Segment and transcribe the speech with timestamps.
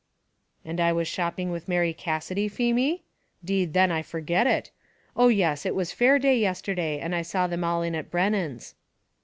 [0.65, 3.03] "And was I shopping with Mary Cassidy, Feemy?
[3.45, 4.71] 'deed then I forget it.
[5.15, 8.73] Oh yes, it was fair day yesterday, and I saw them all in at Brennan's."